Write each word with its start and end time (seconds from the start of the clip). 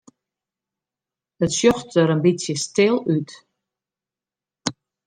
It 1.43 1.51
sjocht 1.57 1.89
der 1.93 2.09
in 2.13 2.23
bytsje 2.23 2.55
stil 2.65 2.95
út. 3.15 3.29